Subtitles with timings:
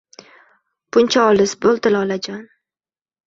[0.95, 2.41] buncha olis boʼldi, lolajon?